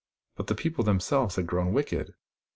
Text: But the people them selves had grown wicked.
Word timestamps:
But 0.35 0.47
the 0.47 0.55
people 0.55 0.83
them 0.83 0.99
selves 0.99 1.35
had 1.35 1.45
grown 1.45 1.73
wicked. 1.73 2.15